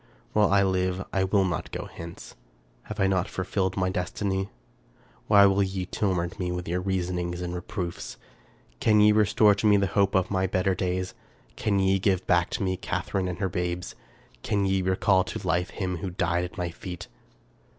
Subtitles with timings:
[0.33, 2.33] While I live I will not go hence.
[2.85, 4.49] Have I not fulfilled my destiny?
[5.27, 8.17] Why will ye torment me with your reasonings and re proofs?
[8.79, 11.13] Can ye restore to me the hope of my better days?
[11.55, 13.93] Can ye give me back Catharine and her babes?
[14.41, 17.07] Can ye recall to life him who died at my feet?